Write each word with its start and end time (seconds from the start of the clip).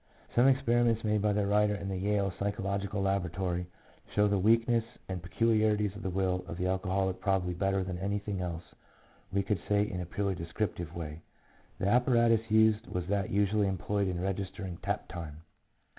Some 0.33 0.47
experiments 0.47 1.03
made 1.03 1.21
by 1.21 1.31
the 1.31 1.45
writer 1.45 1.75
in 1.75 1.87
the 1.87 1.95
Yale 1.95 2.33
Psychological 2.39 3.03
Laboratory, 3.03 3.67
show 4.15 4.27
the 4.27 4.39
weakness 4.39 4.83
and 5.07 5.21
peculiarities 5.21 5.95
of 5.95 6.01
the 6.01 6.09
will 6.09 6.43
of 6.47 6.57
the 6.57 6.65
alcoholic 6.65 7.19
probably 7.19 7.53
better 7.53 7.83
than 7.83 7.99
anything 7.99 8.39
else 8.41 8.63
we 9.31 9.43
could 9.43 9.61
say 9.69 9.83
in 9.83 10.01
a 10.01 10.05
purely 10.07 10.33
descriptive 10.33 10.95
way. 10.95 11.21
The 11.77 11.87
apparatus 11.87 12.49
used 12.49 12.87
was 12.87 13.05
that 13.09 13.29
usually 13.29 13.67
employed 13.67 14.07
in 14.07 14.19
registering 14.19 14.77
tap 14.77 15.07
time. 15.07 15.43